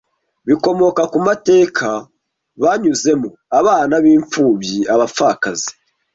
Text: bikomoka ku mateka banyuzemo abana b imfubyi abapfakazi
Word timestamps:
bikomoka 0.47 1.01
ku 1.11 1.17
mateka 1.27 1.87
banyuzemo 2.63 3.29
abana 3.59 3.93
b 4.03 4.05
imfubyi 4.15 4.77
abapfakazi 4.93 5.69